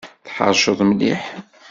Tḥeṛceḍ 0.25 0.79
mliḥ! 0.89 1.23